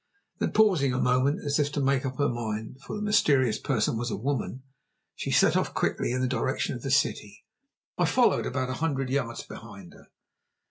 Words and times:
Then, 0.39 0.51
pausing 0.51 0.93
a 0.93 0.97
moment 0.99 1.45
as 1.45 1.59
if 1.59 1.71
to 1.73 1.79
make 1.79 2.07
up 2.07 2.17
her 2.17 2.27
mind, 2.27 2.81
for 2.81 2.95
the 2.95 3.03
mysterious 3.03 3.59
person 3.59 3.97
was 3.99 4.09
a 4.09 4.15
woman, 4.17 4.63
she 5.15 5.29
set 5.29 5.55
off 5.55 5.75
quickly 5.75 6.11
in 6.11 6.21
the 6.21 6.27
direction 6.27 6.75
of 6.75 6.81
the 6.81 6.89
city. 6.89 7.45
I 7.99 8.05
followed 8.05 8.47
about 8.47 8.71
a 8.71 8.81
hundred 8.81 9.11
yards 9.11 9.43
behind 9.43 9.93
her. 9.93 10.07